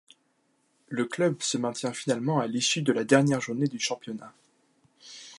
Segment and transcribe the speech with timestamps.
[0.87, 4.33] Le club se maintient finalement à l'issue de la dernière journée du championnat.